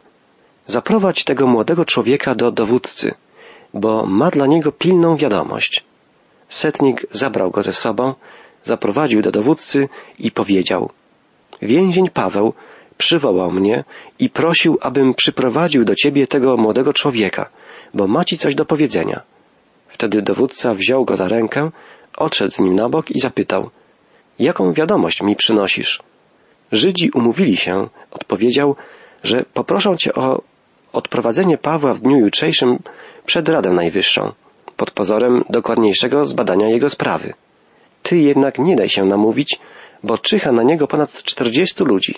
Zaprowadź 0.67 1.25
tego 1.25 1.47
młodego 1.47 1.85
człowieka 1.85 2.35
do 2.35 2.51
dowódcy, 2.51 3.15
bo 3.75 4.07
ma 4.07 4.31
dla 4.31 4.47
niego 4.47 4.73
pilną 4.73 5.17
wiadomość. 5.17 5.85
Setnik 6.49 7.07
zabrał 7.11 7.51
go 7.51 7.63
ze 7.63 7.73
sobą, 7.73 8.15
zaprowadził 8.63 9.23
do 9.23 9.31
dowódcy 9.31 9.89
i 10.19 10.31
powiedział 10.31 10.91
Więzień 11.63 12.11
Paweł 12.11 12.53
przywołał 12.99 13.51
mnie 13.51 13.85
i 14.19 14.31
prosił, 14.31 14.79
abym 14.81 15.15
przyprowadził 15.15 15.85
do 15.85 15.95
ciebie 15.95 16.27
tego 16.27 16.57
młodego 16.57 16.93
człowieka, 16.93 17.51
bo 17.95 18.07
ma 18.07 18.25
ci 18.25 18.39
coś 18.39 18.55
do 18.55 18.65
powiedzenia. 18.65 19.21
Wtedy 19.89 20.23
dowódca 20.23 20.75
wziął 20.75 21.05
go 21.05 21.17
za 21.17 21.29
rękę, 21.29 21.71
odszedł 22.17 22.53
z 22.53 22.61
nim 22.61 22.75
na 22.77 22.89
bok 22.89 23.11
i 23.11 23.21
zapytał 23.21 23.71
Jaką 24.39 24.73
wiadomość 24.73 25.23
mi 25.23 25.37
przynosisz? 25.37 26.03
Żydzi 26.73 27.11
umówili 27.15 27.57
się, 27.57 27.89
odpowiedział, 28.11 28.77
że 29.25 29.45
poproszą 29.55 29.97
cię 29.97 30.15
o 30.15 30.43
odprowadzenie 30.93 31.59
Pawła 31.59 31.95
w 31.95 32.01
dniu 32.01 32.19
jutrzejszym 32.19 32.79
przed 33.27 33.49
Radę 33.49 33.71
Najwyższą, 33.71 34.33
pod 34.77 34.91
pozorem 34.91 35.45
dokładniejszego 35.51 36.27
zbadania 36.27 36.69
jego 36.69 36.91
sprawy. 36.91 37.35
Ty 38.03 38.19
jednak 38.19 38.59
nie 38.59 38.77
daj 38.77 38.89
się 38.89 39.05
namówić, 39.05 39.59
bo 40.03 40.19
czyha 40.19 40.53
na 40.53 40.63
niego 40.63 40.87
ponad 40.87 41.23
czterdziestu 41.23 41.85
ludzi. 41.85 42.15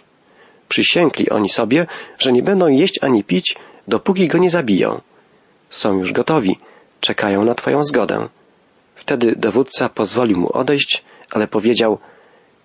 Przysięgli 0.68 1.30
oni 1.30 1.48
sobie, 1.48 1.86
że 2.18 2.32
nie 2.32 2.42
będą 2.42 2.68
jeść 2.68 2.98
ani 3.02 3.24
pić, 3.24 3.56
dopóki 3.88 4.28
go 4.28 4.38
nie 4.38 4.50
zabiją. 4.50 5.00
Są 5.70 5.98
już 5.98 6.12
gotowi, 6.12 6.58
czekają 7.00 7.44
na 7.44 7.54
Twoją 7.54 7.84
zgodę. 7.84 8.28
Wtedy 8.94 9.34
dowódca 9.36 9.88
pozwolił 9.88 10.38
mu 10.38 10.52
odejść, 10.52 11.04
ale 11.30 11.48
powiedział, 11.48 11.98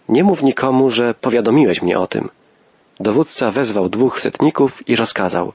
nie 0.09 0.23
mów 0.23 0.43
nikomu, 0.43 0.89
że 0.89 1.13
powiadomiłeś 1.13 1.81
mnie 1.81 1.99
o 1.99 2.07
tym. 2.07 2.29
Dowódca 2.99 3.51
wezwał 3.51 3.89
dwóch 3.89 4.21
setników 4.21 4.89
i 4.89 4.95
rozkazał. 4.95 5.53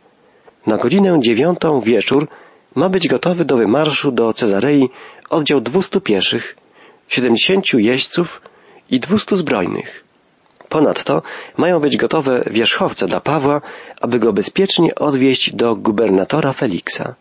Na 0.66 0.78
godzinę 0.78 1.20
dziewiątą 1.20 1.80
wieczór 1.80 2.28
ma 2.74 2.88
być 2.88 3.08
gotowy 3.08 3.44
do 3.44 3.56
wymarszu 3.56 4.12
do 4.12 4.32
Cezarei 4.32 4.90
oddział 5.30 5.60
dwustu 5.60 6.00
pieszych, 6.00 6.56
siedemdziesięciu 7.08 7.78
jeźdźców 7.78 8.42
i 8.90 9.00
dwustu 9.00 9.36
zbrojnych. 9.36 10.04
Ponadto 10.68 11.22
mają 11.56 11.80
być 11.80 11.96
gotowe 11.96 12.44
wierzchowce 12.50 13.06
dla 13.06 13.20
Pawła, 13.20 13.60
aby 14.00 14.18
go 14.18 14.32
bezpiecznie 14.32 14.94
odwieźć 14.94 15.54
do 15.54 15.74
gubernatora 15.74 16.52
Feliksa. 16.52 17.14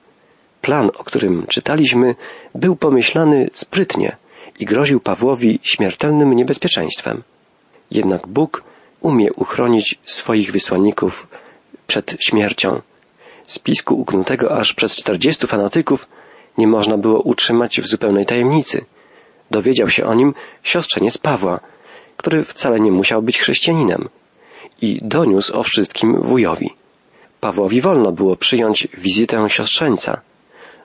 Plan, 0.61 0.91
o 0.97 1.03
którym 1.03 1.47
czytaliśmy, 1.47 2.15
był 2.55 2.75
pomyślany 2.75 3.49
sprytnie 3.53 4.17
i 4.61 4.65
groził 4.65 4.99
Pawłowi 4.99 5.59
śmiertelnym 5.63 6.33
niebezpieczeństwem. 6.33 7.23
Jednak 7.91 8.27
Bóg 8.27 8.63
umie 8.99 9.33
uchronić 9.33 9.99
swoich 10.05 10.51
wysłanników 10.51 11.27
przed 11.87 12.15
śmiercią. 12.19 12.81
Spisku 13.47 14.01
uknutego 14.01 14.57
aż 14.57 14.73
przez 14.73 14.95
czterdziestu 14.95 15.47
fanatyków 15.47 16.07
nie 16.57 16.67
można 16.67 16.97
było 16.97 17.21
utrzymać 17.21 17.81
w 17.81 17.87
zupełnej 17.87 18.25
tajemnicy. 18.25 18.85
Dowiedział 19.51 19.89
się 19.89 20.05
o 20.05 20.13
nim 20.13 20.33
siostrzeniec 20.63 21.17
Pawła, 21.17 21.59
który 22.17 22.43
wcale 22.43 22.79
nie 22.79 22.91
musiał 22.91 23.21
być 23.21 23.39
chrześcijaninem 23.39 24.09
i 24.81 24.99
doniósł 25.01 25.59
o 25.59 25.63
wszystkim 25.63 26.21
wujowi. 26.21 26.69
Pawłowi 27.39 27.81
wolno 27.81 28.11
było 28.11 28.35
przyjąć 28.35 28.87
wizytę 28.97 29.49
siostrzeńca. 29.49 30.21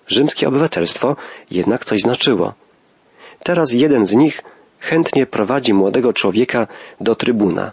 Rzymskie 0.07 0.49
obywatelstwo 0.49 1.17
jednak 1.51 1.85
coś 1.85 2.01
znaczyło. 2.01 2.55
Teraz 3.47 3.73
jeden 3.73 4.07
z 4.07 4.15
nich 4.15 4.43
chętnie 4.79 5.27
prowadzi 5.27 5.75
młodego 5.75 6.13
człowieka 6.13 6.67
do 7.01 7.15
trybuna. 7.15 7.73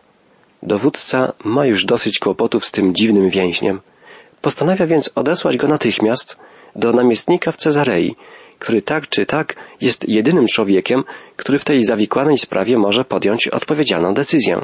Dowódca 0.63 1.33
ma 1.43 1.65
już 1.65 1.85
dosyć 1.85 2.19
kłopotów 2.19 2.65
z 2.65 2.71
tym 2.71 2.95
dziwnym 2.95 3.29
więźniem. 3.29 3.81
Postanawia 4.41 4.87
więc 4.87 5.11
odesłać 5.15 5.57
go 5.57 5.67
natychmiast 5.67 6.37
do 6.75 6.91
namiestnika 6.91 7.51
w 7.51 7.57
Cezarei, 7.57 8.15
który 8.59 8.81
tak 8.81 9.09
czy 9.09 9.25
tak 9.25 9.55
jest 9.81 10.09
jedynym 10.09 10.45
człowiekiem, 10.47 11.03
który 11.35 11.59
w 11.59 11.65
tej 11.65 11.83
zawikłanej 11.83 12.37
sprawie 12.37 12.77
może 12.77 13.05
podjąć 13.05 13.47
odpowiedzialną 13.47 14.13
decyzję. 14.13 14.61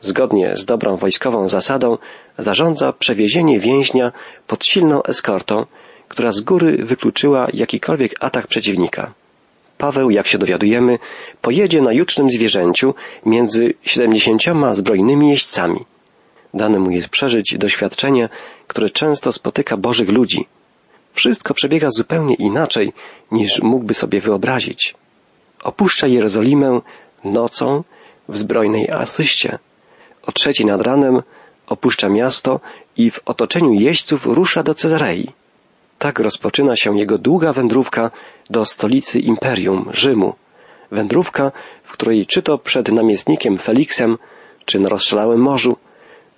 Zgodnie 0.00 0.56
z 0.56 0.64
dobrą 0.64 0.96
wojskową 0.96 1.48
zasadą 1.48 1.98
zarządza 2.38 2.92
przewiezienie 2.92 3.60
więźnia 3.60 4.12
pod 4.46 4.64
silną 4.64 5.02
eskortą, 5.02 5.66
która 6.08 6.30
z 6.30 6.40
góry 6.40 6.76
wykluczyła 6.84 7.48
jakikolwiek 7.52 8.14
atak 8.20 8.46
przeciwnika. 8.46 9.12
Paweł, 9.80 10.10
jak 10.10 10.26
się 10.26 10.38
dowiadujemy, 10.38 10.98
pojedzie 11.40 11.82
na 11.82 11.92
jucznym 11.92 12.30
zwierzęciu 12.30 12.94
między 13.26 13.74
siedemdziesięcioma 13.82 14.74
zbrojnymi 14.74 15.30
jeźdźcami. 15.30 15.80
Dane 16.54 16.78
mu 16.78 16.90
jest 16.90 17.08
przeżyć 17.08 17.56
doświadczenie, 17.58 18.28
które 18.66 18.90
często 18.90 19.32
spotyka 19.32 19.76
Bożych 19.76 20.08
ludzi. 20.08 20.46
Wszystko 21.12 21.54
przebiega 21.54 21.88
zupełnie 21.90 22.34
inaczej, 22.34 22.92
niż 23.32 23.62
mógłby 23.62 23.94
sobie 23.94 24.20
wyobrazić. 24.20 24.94
Opuszcza 25.62 26.06
Jerozolimę 26.06 26.80
nocą 27.24 27.84
w 28.28 28.38
zbrojnej 28.38 28.90
asyście. 28.90 29.58
O 30.22 30.32
trzeciej 30.32 30.66
nad 30.66 30.82
ranem 30.82 31.22
opuszcza 31.66 32.08
miasto 32.08 32.60
i 32.96 33.10
w 33.10 33.20
otoczeniu 33.24 33.72
jeźdźców 33.72 34.26
rusza 34.26 34.62
do 34.62 34.74
Cezarei. 34.74 35.32
Tak 36.00 36.18
rozpoczyna 36.18 36.76
się 36.76 36.98
jego 36.98 37.18
długa 37.18 37.52
wędrówka 37.52 38.10
do 38.50 38.64
stolicy 38.64 39.18
imperium, 39.18 39.90
Rzymu. 39.92 40.34
Wędrówka, 40.90 41.52
w 41.84 41.92
której 41.92 42.26
czy 42.26 42.42
to 42.42 42.58
przed 42.58 42.88
namiestnikiem 42.92 43.58
Feliksem, 43.58 44.18
czy 44.64 44.80
na 44.80 44.88
rozstrzelałym 44.88 45.40
morzu, 45.40 45.76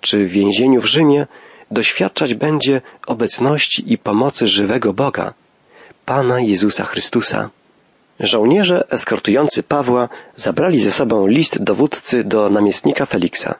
czy 0.01 0.25
w 0.25 0.29
więzieniu 0.29 0.81
w 0.81 0.85
Rzymie, 0.85 1.27
doświadczać 1.71 2.33
będzie 2.33 2.81
obecności 3.07 3.93
i 3.93 3.97
pomocy 3.97 4.47
żywego 4.47 4.93
Boga, 4.93 5.33
Pana 6.05 6.39
Jezusa 6.39 6.83
Chrystusa. 6.83 7.49
Żołnierze 8.19 8.87
eskortujący 8.89 9.63
Pawła 9.63 10.09
zabrali 10.35 10.79
ze 10.79 10.91
sobą 10.91 11.27
list 11.27 11.63
dowódcy 11.63 12.23
do 12.23 12.49
namiestnika 12.49 13.05
Feliksa. 13.05 13.55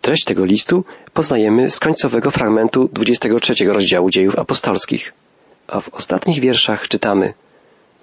Treść 0.00 0.24
tego 0.24 0.44
listu 0.44 0.84
poznajemy 1.12 1.70
z 1.70 1.78
końcowego 1.78 2.30
fragmentu 2.30 2.88
23 2.92 3.54
rozdziału 3.64 4.10
dziejów 4.10 4.38
apostolskich. 4.38 5.12
A 5.68 5.80
w 5.80 5.88
ostatnich 5.88 6.40
wierszach 6.40 6.88
czytamy 6.88 7.34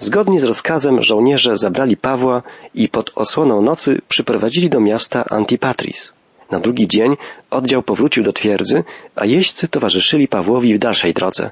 Zgodnie 0.01 0.39
z 0.39 0.43
rozkazem 0.43 1.01
żołnierze 1.01 1.57
zabrali 1.57 1.97
Pawła 1.97 2.41
i 2.73 2.89
pod 2.89 3.11
osłoną 3.15 3.61
nocy 3.61 4.01
przyprowadzili 4.07 4.69
do 4.69 4.79
miasta 4.79 5.25
Antipatris. 5.29 6.13
Na 6.51 6.59
drugi 6.59 6.87
dzień 6.87 7.17
oddział 7.49 7.83
powrócił 7.83 8.23
do 8.23 8.33
twierdzy, 8.33 8.83
a 9.15 9.25
jeźdźcy 9.25 9.67
towarzyszyli 9.67 10.27
Pawłowi 10.27 10.75
w 10.75 10.79
dalszej 10.79 11.13
drodze. 11.13 11.51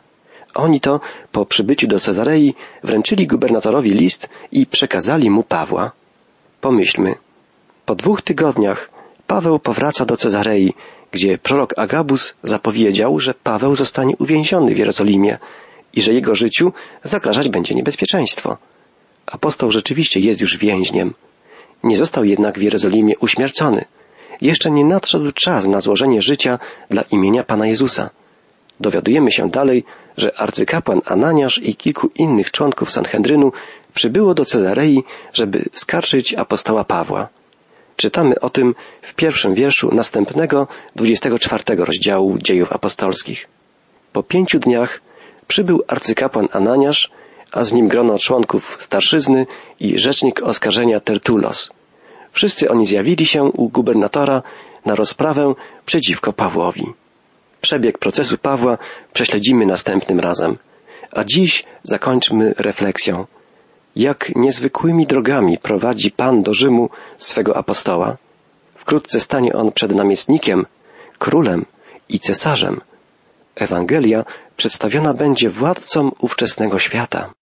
Oni 0.56 0.82
to, 0.82 1.00
po 1.32 1.46
przybyciu 1.46 1.88
do 1.88 2.00
Cezarei, 2.00 2.54
wręczyli 2.84 3.28
gubernatorowi 3.28 3.92
list 3.92 4.30
i 4.52 4.66
przekazali 4.66 5.30
mu 5.30 5.44
Pawła. 5.44 5.92
Pomyślmy. 6.62 7.16
Po 7.86 7.96
dwóch 7.96 8.22
tygodniach 8.22 8.90
Paweł 9.28 9.60
powraca 9.60 10.06
do 10.06 10.18
Cezarei, 10.18 10.74
gdzie 11.12 11.38
prorok 11.38 11.74
Agabus 11.78 12.36
zapowiedział, 12.44 13.20
że 13.20 13.34
Paweł 13.34 13.76
zostanie 13.76 14.18
uwięziony 14.18 14.76
w 14.76 14.78
Jerozolimie 14.78 15.38
i 15.94 16.02
że 16.02 16.14
jego 16.14 16.36
życiu 16.36 16.74
zagrażać 17.04 17.50
będzie 17.50 17.76
niebezpieczeństwo. 17.76 18.58
Apostoł 19.26 19.70
rzeczywiście 19.70 20.20
jest 20.20 20.42
już 20.42 20.58
więźniem. 20.58 21.14
Nie 21.84 21.98
został 21.98 22.24
jednak 22.24 22.60
w 22.60 22.62
Jerozolimie 22.62 23.14
uśmiercony. 23.20 23.86
Jeszcze 24.42 24.72
nie 24.72 24.86
nadszedł 24.86 25.32
czas 25.32 25.68
na 25.68 25.80
złożenie 25.80 26.22
życia 26.22 26.60
dla 26.90 27.02
imienia 27.02 27.44
Pana 27.44 27.68
Jezusa. 27.68 28.10
Dowiadujemy 28.80 29.32
się 29.32 29.50
dalej, 29.50 29.84
że 30.18 30.40
arcykapłan 30.40 31.02
Ananiasz 31.06 31.58
i 31.64 31.76
kilku 31.76 32.10
innych 32.16 32.52
członków 32.52 32.92
Sanhedrynu 32.92 33.52
przybyło 33.94 34.34
do 34.34 34.46
Cezarei, 34.46 35.04
żeby 35.34 35.66
skarżyć 35.72 36.34
apostoła 36.34 36.84
Pawła. 36.84 37.28
Czytamy 37.96 38.40
o 38.40 38.50
tym 38.50 38.76
w 39.02 39.14
pierwszym 39.14 39.54
wierszu 39.54 39.96
następnego, 39.96 40.68
24 40.96 41.64
rozdziału 41.76 42.38
dziejów 42.38 42.72
apostolskich. 42.72 43.48
Po 44.14 44.24
pięciu 44.24 44.60
dniach 44.60 45.02
przybył 45.50 45.84
arcykapłan 45.88 46.48
Ananiasz, 46.52 47.12
a 47.52 47.64
z 47.64 47.74
nim 47.74 47.88
grono 47.88 48.18
członków 48.18 48.78
starszyzny 48.80 49.48
i 49.80 50.00
rzecznik 50.00 50.44
oskarżenia 50.44 51.00
Tertulos. 51.00 51.70
Wszyscy 52.32 52.70
oni 52.70 52.86
zjawili 52.86 53.26
się 53.26 53.44
u 53.44 53.70
gubernatora 53.70 54.42
na 54.86 54.96
rozprawę 54.96 55.54
przeciwko 55.86 56.34
Pawłowi. 56.34 56.86
Przebieg 57.62 57.98
procesu 57.98 58.38
Pawła 58.38 58.78
prześledzimy 59.14 59.66
następnym 59.66 60.20
razem, 60.20 60.58
a 61.12 61.24
dziś 61.24 61.64
zakończmy 61.84 62.54
refleksją. 62.58 63.26
Jak 63.96 64.36
niezwykłymi 64.36 65.08
drogami 65.08 65.58
prowadzi 65.58 66.12
Pan 66.12 66.44
do 66.44 66.54
Rzymu 66.54 66.90
swego 67.18 67.58
apostoła? 67.58 68.18
Wkrótce 68.76 69.20
stanie 69.20 69.54
on 69.54 69.72
przed 69.72 69.96
namiestnikiem, 69.96 70.66
królem 71.18 71.66
i 72.10 72.20
cesarzem. 72.20 72.82
Ewangelia 73.62 74.26
przedstawiona 74.58 75.14
będzie 75.14 75.50
władcom 75.50 76.12
ówczesnego 76.20 76.80
świata. 76.80 77.34